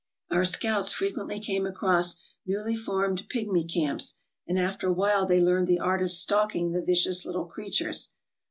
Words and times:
Our 0.31 0.45
scouts 0.45 0.91
frequently 0.91 1.39
came 1.39 1.67
across 1.67 2.15
newly 2.47 2.75
formed 2.75 3.29
pigmy 3.29 3.63
camps, 3.71 4.15
and 4.47 4.57
after 4.57 4.87
awhile 4.87 5.27
they 5.27 5.39
learned 5.43 5.67
the 5.67 5.77
art 5.79 6.01
of 6.01 6.09
stalking 6.09 6.71
the 6.71 6.81
vicious 6.81 7.23
little 7.23 7.45
creatures. 7.45 8.09